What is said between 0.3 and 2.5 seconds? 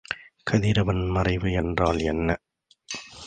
கதிரவன் மறைவு என்றால் என்ன?